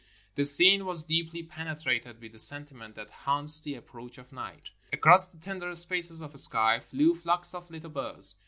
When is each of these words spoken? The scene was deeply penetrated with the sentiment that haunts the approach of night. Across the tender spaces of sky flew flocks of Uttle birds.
The 0.33 0.45
scene 0.45 0.87
was 0.87 1.03
deeply 1.03 1.43
penetrated 1.43 2.19
with 2.19 2.31
the 2.31 2.39
sentiment 2.39 2.95
that 2.95 3.11
haunts 3.11 3.59
the 3.59 3.75
approach 3.75 4.17
of 4.17 4.31
night. 4.33 4.71
Across 4.91 5.27
the 5.27 5.37
tender 5.37 5.75
spaces 5.75 6.23
of 6.23 6.35
sky 6.39 6.79
flew 6.79 7.13
flocks 7.13 7.53
of 7.53 7.67
Uttle 7.69 7.93
birds. 7.93 8.35